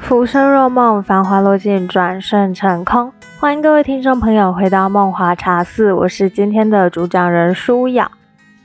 [0.00, 3.12] 浮生若梦，繁华落尽，转瞬成空。
[3.38, 8.10] 欢迎各位听众朋友回到梦华茶肆，我是今天的主讲人舒雅。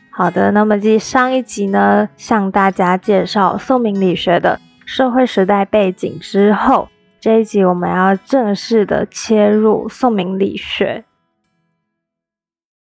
[0.10, 6.90] 好的，那么继上一集呢，向大家介绍宋明理学的社会时代背景之后，
[7.20, 11.06] 这一集我们要正式的切入宋明理学。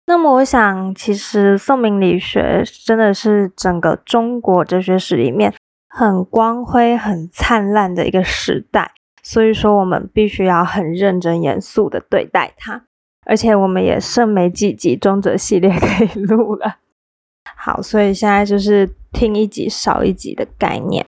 [0.06, 5.52] 那么，我想，其实宋明理学真的是整个中国哲学史里面。
[5.98, 8.92] 很光辉、很灿烂的一个时代，
[9.22, 12.84] 所以说我们必须要很认真、严肃的对待它。
[13.24, 16.76] 而且我们也剩没几集中者系列可以录了。
[17.56, 21.06] 好，所以现在就是听一集少一集的概念。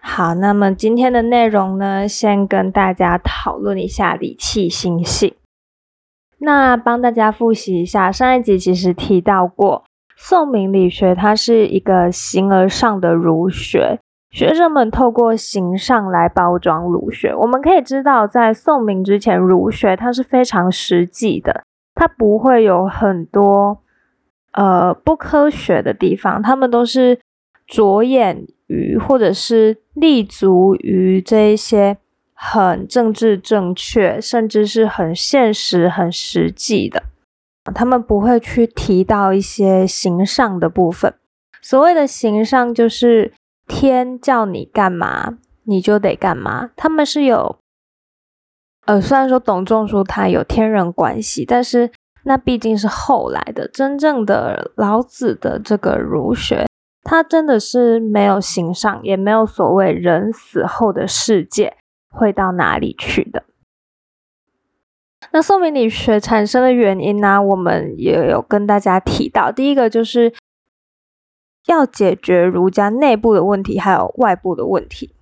[0.00, 5.34] 好，那么今天的内容呢，先跟大家讨论一下理气心性。
[6.38, 9.87] 那帮大家复习一下，上一集其实提到过。
[10.20, 14.00] 宋明理学，它是一个形而上的儒学，
[14.30, 17.32] 学者们透过形上来包装儒学。
[17.32, 21.62] 我们可以知道，在宋明之前，儒学它是非常实际的，
[21.94, 23.78] 它不会有很多
[24.52, 27.20] 呃不科学的地方，他们都是
[27.66, 31.96] 着眼于或者是立足于这一些
[32.34, 37.04] 很政治正确，甚至是很现实、很实际的。
[37.72, 41.14] 他们不会去提到一些形上的部分。
[41.60, 43.32] 所谓的形上，就是
[43.66, 46.70] 天叫你干嘛，你就得干嘛。
[46.76, 47.58] 他们是有，
[48.86, 51.90] 呃，虽然说董仲舒他有天人关系，但是
[52.24, 53.68] 那毕竟是后来的。
[53.68, 56.66] 真正的老子的这个儒学，
[57.02, 61.76] 他真的是没有形上，也没有所谓人死后的世界
[62.10, 63.44] 会到哪里去的。
[65.32, 67.42] 那宋明理学产生的原因呢？
[67.42, 70.32] 我们也有跟大家提到，第一个就是
[71.66, 75.14] 要解决儒家内部的问题，还有外部的问题。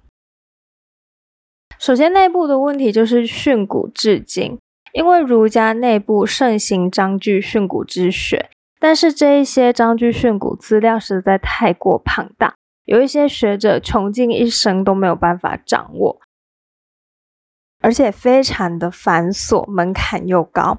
[1.78, 4.58] 首先，内部的问题就是训诂至今，
[4.92, 8.48] 因为儒家内部盛行章句训诂之学，
[8.78, 12.54] 但是这一些章句训诂资料实在太过庞大，
[12.84, 16.20] 有一些学者穷尽一生都没有办法掌握。
[17.80, 20.78] 而且非常的繁琐，门槛又高。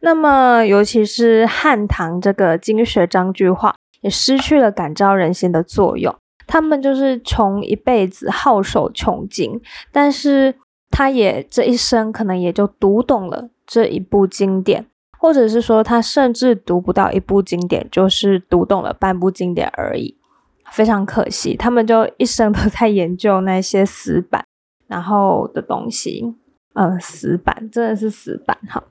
[0.00, 6.14] 那么，尤其是汉唐这个经学章句化，也失去了感召人心的作用。
[6.46, 9.60] 他们就是穷一辈子，好守穷经，
[9.92, 10.54] 但是
[10.90, 14.86] 他也这一生可能也就读懂了这一部经典，
[15.18, 20.16] 或者是说他甚至读不到一部经典，就是读懂了半部经典而已。
[20.72, 24.44] 非常可惜，他们就一生都在研究那些死板。
[24.90, 26.34] 然后的东西，
[26.74, 28.82] 呃，死板真的是死板哈。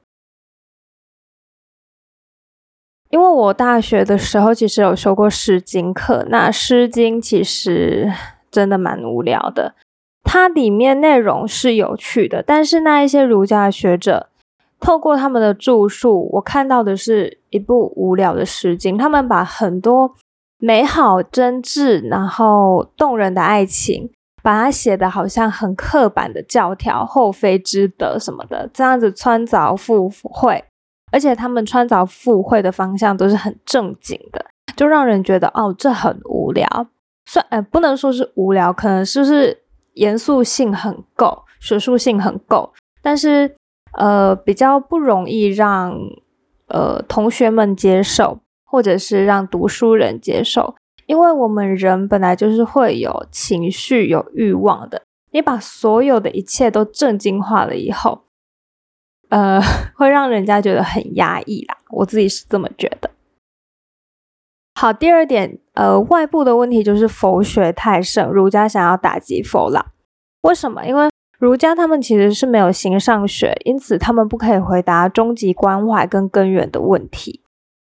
[3.09, 8.09] 因为我大学的时候其实有修过《诗经》课，那《诗经》其实
[8.49, 9.75] 真的蛮无聊的。
[10.23, 14.29] 它里面内容是有趣的，但是那一些儒家学者
[14.79, 18.95] 透过他们的著述，我看到的是一部无聊的《诗经》。
[18.99, 20.15] 他们把很多
[20.59, 24.11] 美好、真挚、然后动人的爱情。
[24.41, 30.63] 把它写的好像很刻板的教条，后妃之德什么的，这样子穿凿附会，
[31.11, 34.45] 而且他们穿凿附会的方向都是很正经的，
[34.75, 36.87] 就让人觉得哦，这很无聊。
[37.25, 39.61] 算，呃，不能说是无聊，可能是不是
[39.93, 43.55] 严肃性很够，学术性很够，但是
[43.93, 45.93] 呃，比较不容易让
[46.67, 50.75] 呃同学们接受，或者是让读书人接受。
[51.09, 55.01] 因为我们人本来就是会有情绪、有欲望的。
[55.31, 58.25] 你把所有的一切都正经化了以后，
[59.29, 59.59] 呃，
[59.97, 61.77] 会让人家觉得很压抑啦。
[61.89, 63.09] 我自己是这么觉得。
[64.75, 69.87] 好，第二点，呃，外部的问题就是佛学太盛，儒家想要打击佛啦。
[70.43, 70.85] 为什么？
[70.85, 71.09] 因为
[71.39, 77.41] 儒家他们其实是没有形上学，因此他们不可以回答终极关怀跟根源的问题。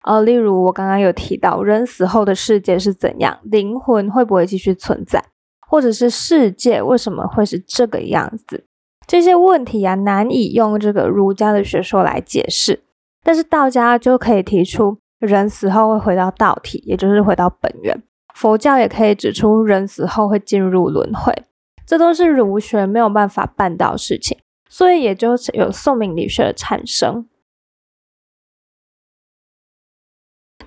[0.04, 3.38] 呃，例如我刚刚有提到，人死后的世界是怎样？
[3.44, 5.24] 灵魂会不会继续存在？
[5.68, 8.64] 或者是世界为什么会是这个样子？
[9.06, 12.80] 这些问题啊，难以用这个儒家的学说来解释。
[13.24, 18.02] 但是道家就可以提出，人死后会回到道体，也就是回到本源。
[18.34, 21.32] 佛教也可以指出，人死后会进入轮回。
[21.86, 24.38] 这都是儒学没有办法办到事情，
[24.68, 27.26] 所以也就有宋明理学的产生。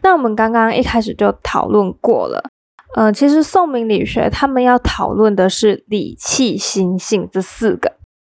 [0.06, 2.44] 那我们刚刚一开始就讨论过了，
[2.96, 7.94] 嗯，其实宋明理学他们要讨论的是理气心性这四个。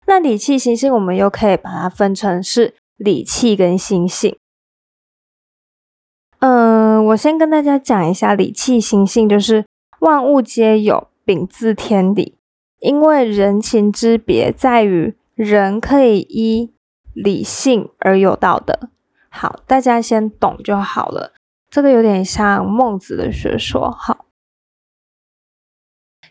[0.09, 4.37] 那理气心性，我们又可以把它分成是理气跟心性。
[6.41, 9.65] 嗯，我先跟大家讲一下理气心性，就是
[10.01, 12.35] 万物皆有禀自天理，
[12.81, 16.73] 因为人情之别在于人可以依
[17.15, 18.77] 理性而有道德。
[19.29, 21.35] 好，大家先懂就好了。
[21.71, 23.91] 这个有点像孟子的学说。
[23.91, 24.27] 好，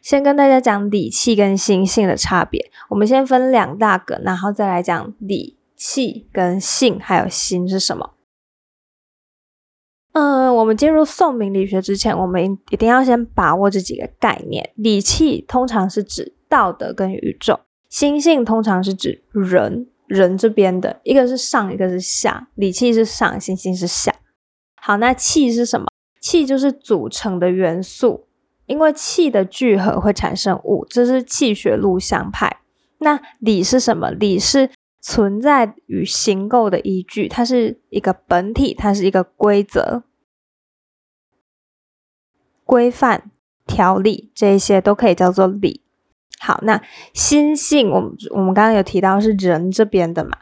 [0.01, 2.69] 先跟大家讲理气跟心性的差别。
[2.89, 8.15] 我们先分两大个，然后再来讲理气跟性还有心是什么。
[10.11, 14.71] 嗯，我们进入宋明理学之前，我们一定要先把握这几个概念。
[14.75, 19.87] 理气通常是指道德跟宇宙，心性通常是指人。
[20.07, 24.11] 人这边的一个是上，一个是下，理气是上，心性是下。
[24.89, 25.85] 好，那气是什么？
[26.19, 28.25] 气就是组成的元素，
[28.65, 32.61] 因为气的聚合会产生物，这是气血录像派。
[32.97, 34.09] 那理是什么？
[34.09, 40.01] 理是存在与形构的依据，它是一个本体，它是一个规则、
[42.63, 43.29] 规范、
[43.67, 45.83] 条例，这一些都可以叫做理。
[46.39, 46.81] 好，那
[47.13, 50.39] 心性，我们我们刚刚有提到是人这边的嘛？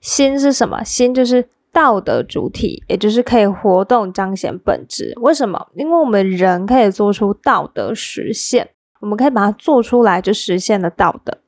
[0.00, 0.82] 心是什么？
[0.82, 5.12] 心就是道德主体，也就是可以活动彰显本质。
[5.20, 5.70] 为什么？
[5.74, 8.70] 因为我们人可以做出道德实现，
[9.00, 11.38] 我们可以把它做出来，就实现了道德。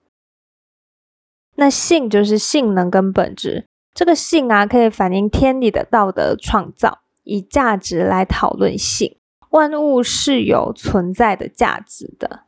[1.57, 9.17] 那性就是性能跟本质，这个性啊，可以反映天理的道德创造，以价值来讨论性，
[9.51, 12.45] 万物是有存在的价值的。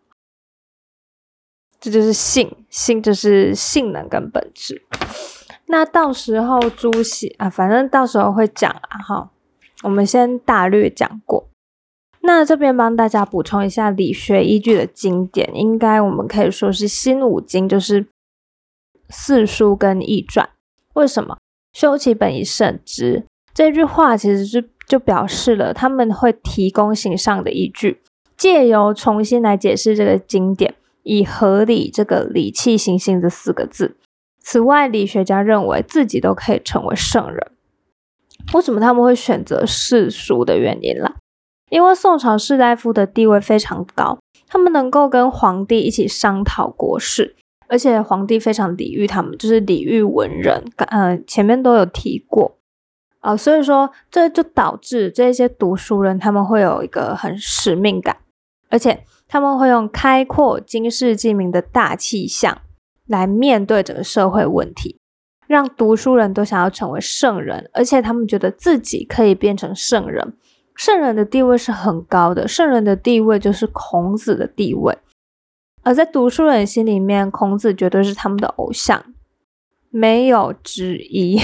[1.79, 4.82] 这就是性，性就是性能跟本质。
[5.66, 9.31] 那到时候朱熹啊，反正到时候会讲啊，哈。
[9.82, 11.46] 我们先大略讲过。
[12.20, 18.06] 那这边帮大家补充一下理学依据的经典，应该我们可以说是新五经，就是
[19.11, 20.49] 四书跟易传。
[20.94, 21.37] 为什么？
[21.72, 28.00] 修其本以圣之这句话，其实是就表示了他们会提供形上的依据，
[28.37, 30.75] 借由重新来解释这个经典。
[31.02, 33.94] 以合理这个理气行性这四个字。
[34.44, 37.52] 此外，理学家认为自己都可以成为圣人。
[38.52, 41.14] 为什么他们会选择世俗的原因啦？
[41.70, 47.35] 因为宋朝士大夫的地位非常高，他们能够跟皇帝一起商讨国事，
[47.69, 50.62] 而且皇帝非常礼遇他们，就是礼遇文人。
[50.76, 52.58] 呃，前面都有提过
[53.20, 58.19] 啊，所以说这就导致这些读书人他们会有一个很使命感，
[58.69, 59.05] 而且。
[59.26, 62.61] 他们会用开阔、经世济民的大气象
[63.06, 64.99] 来面对整个社会问题，
[65.47, 70.35] 让读书人都想要成为圣人，而且他们觉得自己可以变成圣人。
[70.75, 74.99] 圣人的地位是很高的，圣人的地位就是孔子的地位。
[75.83, 79.05] 而在读书人心里面，孔子绝对是他们的偶像，
[79.91, 81.39] 没有之一。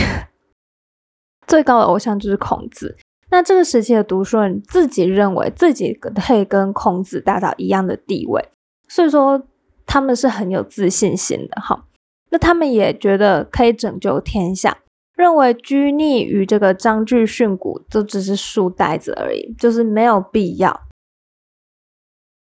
[1.47, 2.97] 最高的偶像就是孔子。
[3.31, 8.49] 那这个时期的读书人自己认为自己可以跟孔子达到一样的地位，
[8.89, 9.41] 所以说
[9.91, 11.87] 他们是很有自信心的哈。
[12.31, 14.79] 那他们也觉得可以拯救天下，
[15.17, 20.83] 认为拘泥于这个章句训诂都只是书呆子而已，就是没有必要。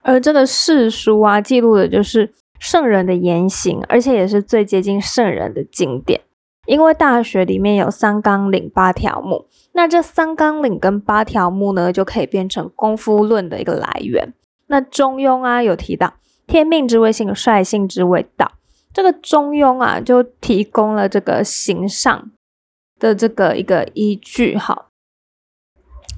[0.01, 6.21] 而这个世书啊，记录的就是圣人的言行，而且也是最接近圣人的经典。
[6.65, 14.33] 因为大学里面有三纲领八条目，那这三纲领跟八条目呢，就可以变成功夫论的一个来源。
[14.65, 16.15] 那中庸啊有提到
[16.47, 18.54] 天命之谓性，率性之谓道，
[18.94, 22.31] 这个中庸啊就提供了这个形上
[22.97, 24.56] 的这个一个依据。
[24.57, 24.87] 好，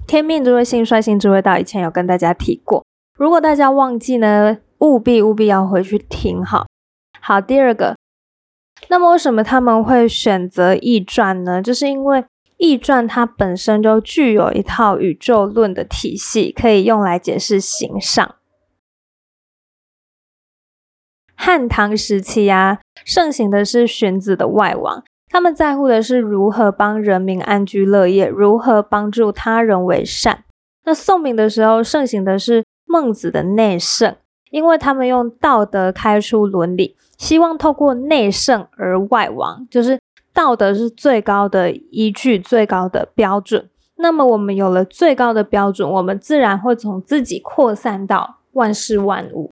[0.05, 2.86] 天命之谓性，率性之谓道，以前有跟大家提过，
[3.17, 6.45] 如果大家忘记呢，务必务必要回去听。
[6.45, 6.67] 好，
[7.19, 7.95] 好，第二个。
[8.88, 11.62] 那么为什么他们会选择易传呢？
[11.62, 12.24] 就是因为
[12.57, 18.36] 易传它本身就具有一套宇宙论的体系，可以用来解释形上。
[21.41, 30.43] 汉唐时期啊，盛行的是荀子的外王，他们在乎的是如何帮人民安居乐业，如何帮助他人为善。
[30.84, 34.17] 那宋明的时候，盛行的是孟子的内圣，
[34.51, 36.98] 因为他们用道德开出伦理。
[37.17, 39.98] 希望透过内圣而外王，就是
[40.34, 43.69] 道德是最高的依据、最高的标准。
[43.96, 49.50] 那么我们有了最高的标准，我们自然会从自己扩散到万事万物。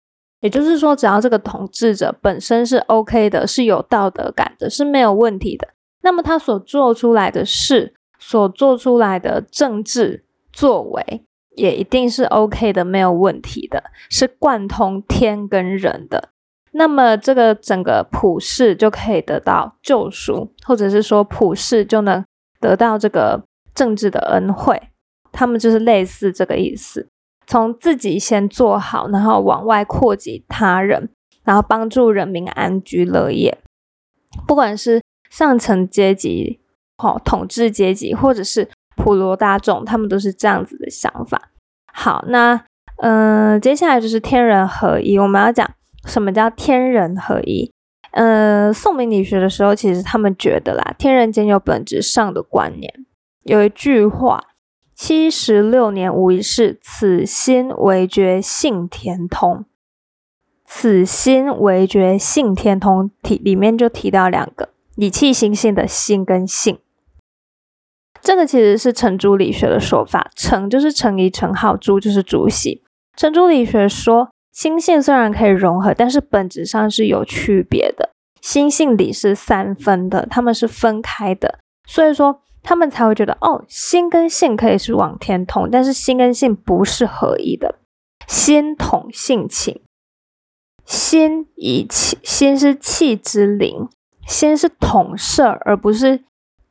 [0.44, 5.70] 也就是说，只要这个统治者本身是 OK 的，是有道德感的，是没有问题的，
[6.02, 11.24] 那么他所做出来的事、所做出来的政治作为，
[11.56, 16.32] 也一定是 OK 的，没有问题的，是贯通天跟人的。
[16.74, 22.22] 那么这个整个普世就可以得到救赎，或者是说普世就能
[22.60, 23.42] 得到这个
[23.74, 24.90] 政治的恩惠，
[25.32, 27.08] 他们就是类似这个意思。
[27.48, 31.10] 从自己先做好，然后往外扩及他人，
[31.44, 33.58] 然后帮助人民安居乐业。
[34.48, 36.60] 不管是上层阶级、
[36.98, 41.50] 哦统治阶级，或者是普罗大众，他们都是这样子的想法。
[41.92, 42.64] 好，那
[42.98, 45.18] 嗯，接下来就是天人合一。
[45.18, 45.70] 我们要讲
[46.06, 47.72] 什么叫天人合一？
[48.12, 53.06] 呃，宋明理学的时候，其实他们觉得啦，天人间有本质上的观念。
[53.44, 54.44] 有一句话
[54.96, 59.66] ：“七十六年无一事，此心为觉性天通。”
[60.66, 66.80] 此心为觉性天通，提里面就提到两个以气心性的心跟性。
[68.22, 72.84] 这个其实是程朱理学的说法，程就是程颐、程颢，朱就是朱熹。
[73.16, 74.30] 程朱理学说。
[74.54, 78.12] 心性虽然可以融合，但是本质上是有区别的。
[78.40, 81.58] 心性理是三分的，他们是分开的，
[81.88, 87.79] 所以说他们才会觉得哦，心跟性可以是往天通，但是心跟性不是合一的。
[88.25, 89.82] 心统性情，
[90.86, 93.89] 心以气，心是气之灵，
[94.25, 96.24] 心是统摄，而不是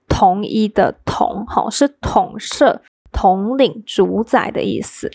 [0.08, 2.80] 同一的统，好，是统摄、
[3.12, 5.10] 统领、主宰的意思。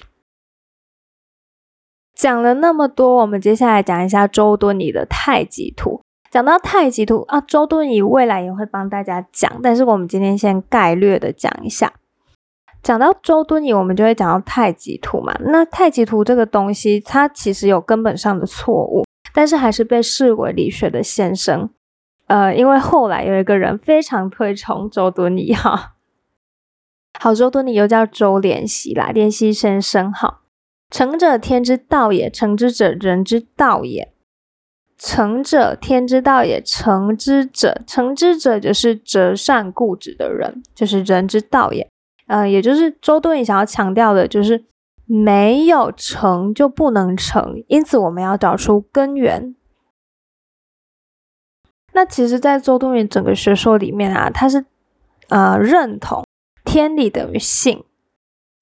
[2.13, 6.01] 讲了那么多，我们接下来讲一下周敦颐的太极图。
[6.29, 11.93] 讲到太极图啊，周敦颐未来也会帮大家讲，但是我们今天先概略的讲一下。
[12.83, 15.35] 讲到周敦颐，我们就会讲到太极图嘛。
[15.39, 19.03] 那太极图这个东西，它其实有根本上的错误，
[19.33, 21.69] 但是还是被视为理学的先生。
[22.27, 25.95] 呃，因为后来有一个人非常推崇周敦颐哈。
[27.19, 30.41] 好，周敦颐又叫周濂溪啦，濂溪先生好。
[30.89, 34.13] 成者天之道也，成之者人之道也。
[34.97, 41.87] 成者天之道也，成之者，成之者就是折善固执的人，就是人之道也。
[42.25, 44.65] 呃，也就是周敦颐想要强调的，就是
[45.05, 49.55] 没有成就不能成，因此我们要找出根源。
[51.93, 54.65] 那其实，在周敦颐整个学说里面啊，他是
[55.29, 56.25] 呃认同
[56.65, 57.83] 天理等于性，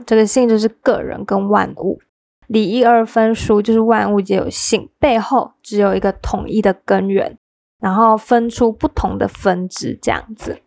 [0.05, 1.99] 这个性就是个人跟万物。
[2.47, 7.37] 理一二分殊，就是万物皆有性，背后只有一个统一的根源，
[7.79, 10.61] 然后分出不同的分支，这样子。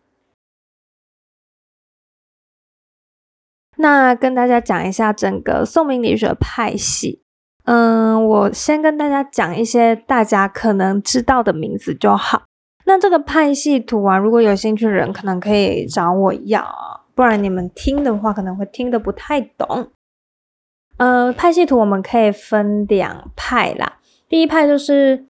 [3.77, 7.23] 那跟大家讲一下整个宋明理学派系。
[7.65, 12.43] 嗯，我先跟大家讲一些大家可能知道的名字就好。
[12.87, 16.67] 那这个派系图啊，如果有兴趣的人，可能可以找我要，
[17.15, 19.91] 不然你们听的话可能会听得不太懂。
[20.99, 23.99] 呃，派系图我们可以分两派啦。
[24.29, 25.27] 第一派就是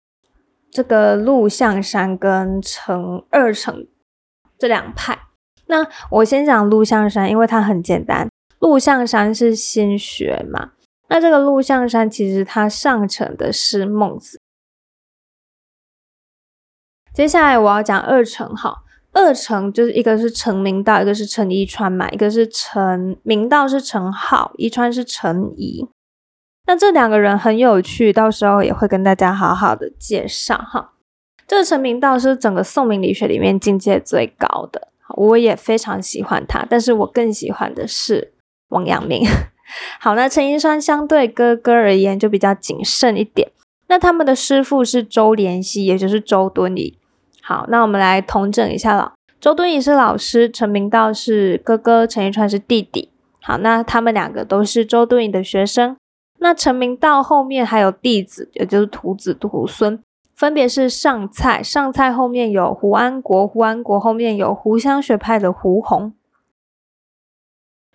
[0.71, 3.88] 这个陆象山跟程二程
[4.59, 5.18] 这两派。
[5.66, 8.28] 那我先讲陆象山，因为它很简单。
[8.59, 10.73] 陆象山是心学嘛？
[11.09, 14.40] 那这个陆象山其实它上承的是孟子。
[17.12, 18.84] 接下来我要讲二程，好。
[19.14, 25.88] 二程就是一个是陈明道，一个是陈一川嘛，一个是陈明道是陈浩，一川是陈怡。
[26.66, 30.92] 那这两个人很有趣，到时候也会跟大家好好的介绍哈。
[31.47, 38.33] 这个陈明道是整个宋明理学里面境界最高的，我也非常喜欢他，但是我更喜欢的是
[38.71, 39.25] 王阳明。
[40.00, 43.52] 好，那陈一川相对哥哥而言就比较谨慎一点。
[43.87, 46.99] 那他们的师傅是周濂溪，也就是周敦颐。
[47.47, 49.13] 好，那我们来统整一下了。
[49.39, 53.11] 周敦颐是老师，陈明道是哥哥，陈一川是弟弟。
[53.43, 55.95] 好，那他们两个都是周敦颐的学生。
[56.39, 60.03] 那陈明道后面还有弟子，也就是徒子徒孙，
[60.35, 66.15] 分别是上蔡，上蔡后面有胡安国，胡安国后面有胡湘学派的胡宏。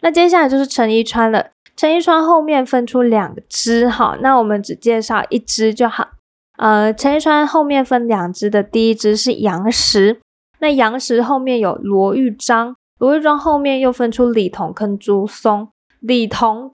[0.01, 6.10] 那接下来就是陈一川了，陈一川后面分出两支，好，那我们只介绍一支就好。
[6.59, 10.19] 呃，陈一川后面分两支的，第一支是杨时，
[10.59, 15.69] 那杨时后面有罗玉章，罗玉章后面又分出李彤跟朱松，
[16.01, 16.73] 李彤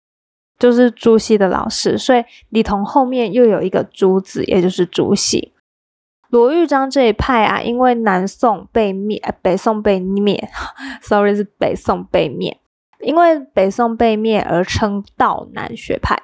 [0.57, 5.51] 就是朱熹的老师，所以李彤后面又有一个朱子，也就是朱熹。
[6.29, 10.49] 罗玉章这一派啊，因为南宋被灭，北宋被灭
[11.01, 12.57] ，sorry 是北宋被灭，
[13.01, 16.23] 因为北宋被灭而称道南学派。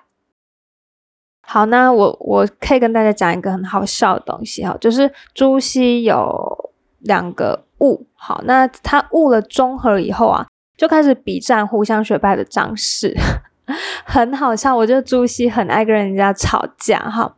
[1.52, 10.46] 好，那我我可以跟大家讲一个很好笑的东西哈，就是朱熹有两个悟，好，那他悟了中和以后啊，
[10.78, 13.18] 就开始比战互相学派的张氏，
[14.06, 14.76] 很好笑。
[14.76, 17.36] 我觉得朱熹很爱跟人家吵架哈。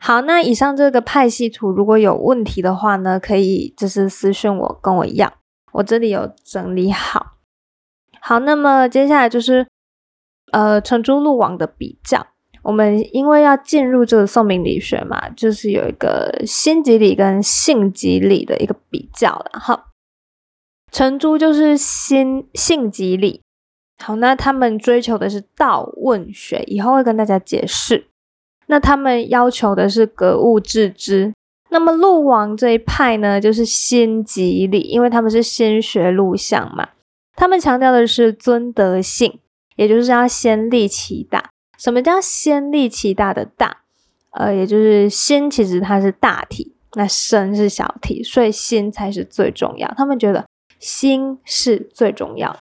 [0.00, 5.32] 好，那以上这个派系图如果有问题的话呢，可以就是私信我跟我一样，
[5.70, 7.34] 我这里有整理好。
[8.20, 9.68] 好，那么接下来就是
[10.50, 12.26] 呃程朱陆王的比较。
[12.66, 19.86] 我们因为要进入这个宋明理学嘛，就是有一个心即理跟性即理的一个比较了哈。
[20.90, 23.40] 程朱就是心性即理，
[24.02, 28.08] 好，那他们追求的是道问学，以后会跟大家解释。
[28.66, 31.32] 那他们要求的是格物致知。
[31.70, 36.88] 那么陆王这一派呢，就是心即理，因为他们是先学录像嘛，
[37.36, 39.38] 他们强调的是尊德性，
[39.76, 41.50] 也就是要先立其大。
[41.78, 43.78] 什么叫先立其大的大？
[44.30, 49.88] 呃，也就是心其实它是大体，那身是小体，所以心才是最重要。
[49.96, 50.46] 他们觉得
[50.78, 52.54] 心是最重要。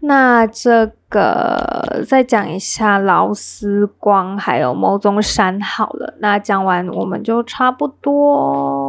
[0.00, 6.14] 那这个再讲一下劳斯光还有牟宗山好了。
[6.20, 8.87] 那讲完我们就差不多。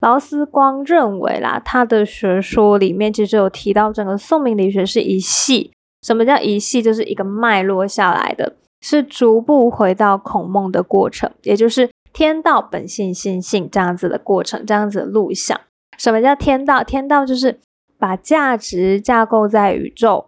[0.00, 5.72] 劳思光认为啦，他的学说里面其实有提到整个宋明理学是一系。
[6.02, 6.82] 什么叫一系？
[6.82, 15.58] 就是一个脉络下来的，是逐步回到孔孟的过程，也就是天道本性心性这样子的过程，这样子的录像。
[15.98, 16.84] 什么叫天道？
[16.84, 17.58] 天道就是
[17.98, 20.26] 把价值架构在宇宙，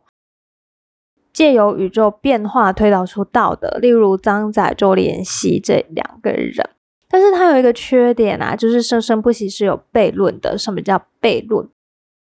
[1.33, 3.79] 借由宇宙变化推导出道德。
[3.79, 6.71] 例如张载、周濂溪这两个人，
[7.09, 10.59] 但是它有一个缺点啊，就是生生不息是有悖论的。
[10.59, 11.69] 什么叫悖论？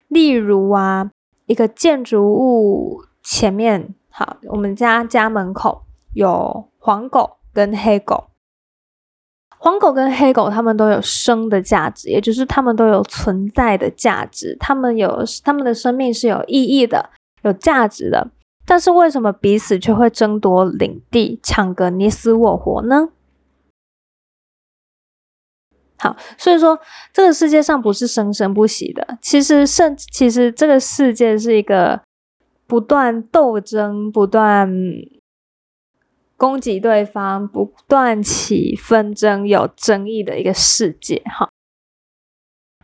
[0.09, 1.11] 例如啊，
[1.47, 3.05] 一个建筑物。
[3.25, 8.25] 前面好，我们家家门口有黄狗跟黑狗。
[9.59, 17.11] 黄狗跟黑狗，它们都有生的价值，也就是它们都有存在的价值，它们有它们的生命是有意义的、
[17.43, 18.29] 有价值的。
[18.67, 23.11] 但是为什么彼此却会争夺领地、抢个你死我活呢？
[26.03, 26.79] 好，所以说
[27.15, 32.03] 这个世界上不是生生不息的，其实甚其实这个世界是一个。
[32.65, 34.67] 不断斗争，不断
[36.39, 41.51] 攻击对方，不断起纷争、有争议的一个世界，哈，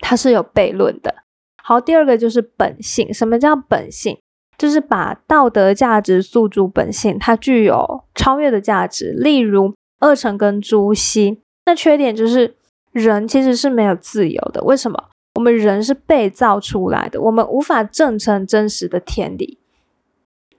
[0.00, 1.14] 它是有悖论的。
[1.62, 3.14] 好，第二个就是本性。
[3.14, 4.18] 什么叫本性？
[4.58, 9.12] 就是把道德价值诉诸本性，它具有超越的价值。
[9.12, 12.57] 例如二程跟朱熹，那缺点就是
[12.98, 14.62] 人其实是没有自由的。
[14.64, 15.10] 为什么？
[15.34, 19.58] 我们人是被造出来的，我们无法证成真实的天理。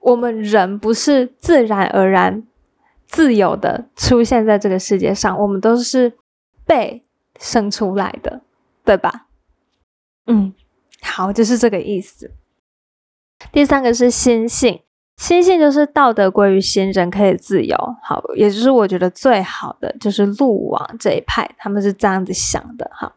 [0.00, 2.46] 我们人不是自然而然、
[3.06, 6.14] 自由的出现在这个世界上，我们都是
[6.64, 7.04] 被
[7.38, 8.40] 生出来的，
[8.82, 9.26] 对吧？
[10.26, 10.54] 嗯，
[11.02, 12.30] 好，就是这个意思。
[13.52, 14.80] 第三个是心性，
[15.20, 17.76] 心性就是道德归于心，人可以自由。
[18.02, 22.90] 好，也就是我觉得最好的就是陆王这一派，他们是这样子想的。
[22.94, 23.12] 哈，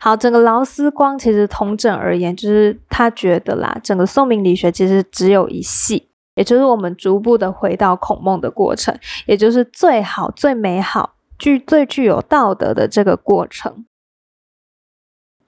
[0.00, 6.08] 好，整个劳思光其实同整而言，就是他觉得啦，整个宋明理学其实只有一系。
[6.34, 13.86] 也就是我们逐步的回到孔孟的过程，也就是最好、最美好、具最具有道德的这个过程。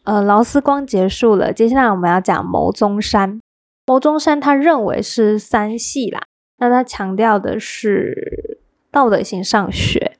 [0.05, 3.41] 呃，劳思光结束了，接下来我们要讲牟宗山。
[3.89, 6.27] 牟宗山他认为是三系啦，
[6.59, 10.19] 那他强调的是道德性上学。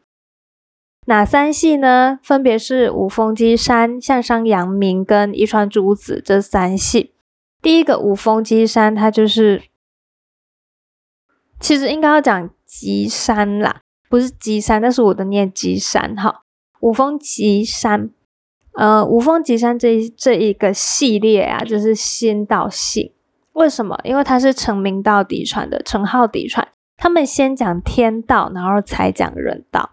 [1.05, 2.19] 哪三系呢？
[2.23, 7.13] 分别是五峰基山、向商阳明跟伊川竹子这三系。
[7.61, 9.65] 第一个五峰基山，它就是。
[11.61, 16.45] 其实应该要讲吉山啦，不是吉山，但是我的念吉山哈。
[16.81, 18.09] 五峰吉山，
[18.73, 23.13] 呃，五峰吉山这这一个系列啊，就是先道性。
[23.59, 23.99] 为什么？
[24.05, 26.67] 因为他是成明道嫡传的，成号嫡传，
[26.97, 29.91] 他们先讲天道，然后才讲人道。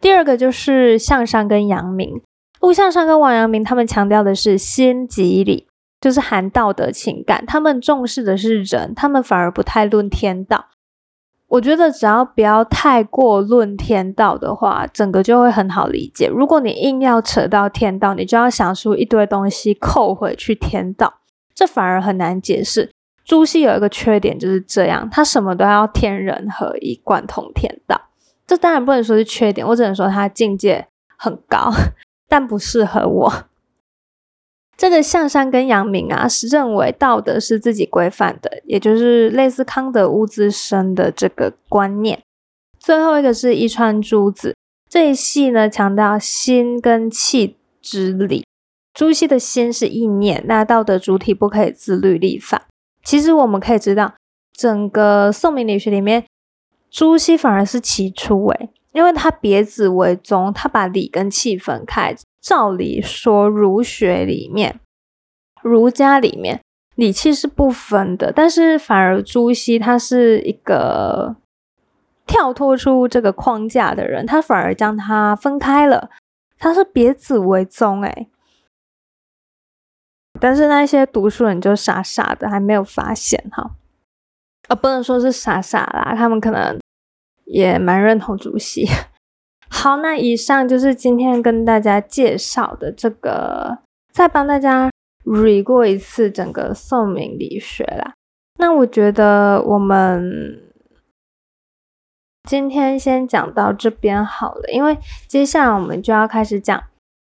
[0.00, 2.22] 第二个就是向上跟阳明，
[2.60, 5.66] 陆向上跟王阳明，他们强调的是先即理。
[5.98, 10.66] 就是含道德情感，他们重视的是人，他们反而不太论天道。
[11.48, 16.28] 我觉得只要不要太过论天道的话，整个就会很好理解。
[16.28, 21.14] 如果你硬要扯到天道，你就要想出一堆东西扣回去天道，
[21.56, 22.92] 这反而很难解释。
[23.24, 28.00] 朱熹有一个缺点就是这样，他什么都要天人合一，贯通天道。
[28.46, 31.72] 这当然不能说是缺点，我只能说他境界很高，
[32.28, 33.32] 但不适合我。
[34.76, 42.22] 这个象山跟阳明啊，是认为道德是自己规范的，也就是类似康德物自身的这个观念。
[42.78, 44.54] 最后一个是一川朱子
[44.88, 48.44] 这一系呢，强调心跟气之理。
[48.96, 52.66] 朱熹的心是意念，那道德主体不可以自律立法。
[53.04, 54.14] 其实我们可以知道，
[54.54, 56.24] 整个宋明理学里面，
[56.90, 62.16] 朱熹反而是其出诶，因为他别子为宗，他把理跟气分开。
[62.40, 64.80] 照理说，儒学里面、
[65.60, 66.62] 儒家里面
[66.94, 71.36] 理气是不分的，但是反而朱熹他是一个
[72.26, 76.08] 跳脱出这个框架的人，他反而将它分开了，
[76.58, 78.28] 他是别子为宗哎。
[80.40, 83.70] 但是那些读书人就傻傻的，还没有发现哈，
[84.68, 86.78] 啊，不能说是傻傻啦，他们可能
[87.44, 88.86] 也蛮认同主席。
[89.68, 93.78] 好，那以上就是今天跟大家介绍的这个，
[94.12, 94.90] 再帮大家
[95.24, 98.14] re 过一次整个宋明理学啦。
[98.58, 100.62] 那我觉得我们
[102.48, 104.96] 今天先讲到这边好了，因为
[105.26, 106.84] 接下来我们就要开始讲。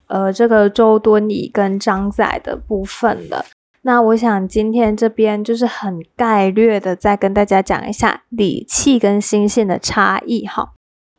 [0.08, 3.46] 呃，这个周敦颐跟张载的部分了。
[3.82, 10.72] 那我想今天这边就是很概略的再跟大家讲一下理气跟心性的差异哈，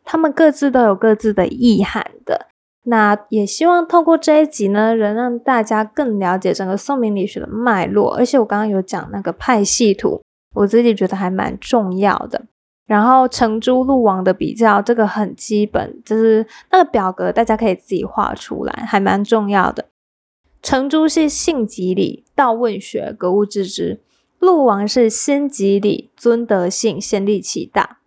[0.04, 2.46] 他们各自都有各自的意涵的。
[2.86, 8.14] 那也希望透过这一集呢，能让大家更了解整个宋明理学的脉络。
[8.14, 10.20] 而且我刚刚有讲那个派系图，
[10.54, 12.44] 我自己觉得还蛮重要的。
[12.86, 19.86] 然后程朱陆王的比较，这个很基本，就是那个表格，大家可以自己画出来，还蛮重要的。
[20.62, 24.00] 程朱是性即理，道问学，格物致知；
[24.38, 27.98] 陆王是心即理，尊德性，先立其大。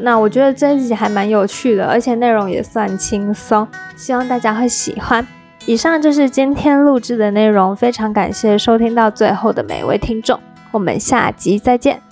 [0.00, 5.26] 那我觉得这一集还蛮有趣的，而且内容也算轻松，希望大家会喜欢。
[5.66, 10.38] 以上就是今天录制的内容，非常感谢收听到最后的每位听众，
[10.70, 12.07] 我们下集再见。